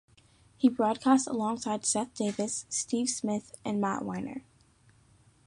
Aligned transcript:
He 0.57 0.67
broadcast 0.67 1.27
alongside 1.27 1.85
Seth 1.85 2.15
Davis, 2.15 2.65
Steve 2.69 3.07
Smith, 3.07 3.53
and 3.63 3.79
Matt 3.79 4.01
Winer. 4.01 4.41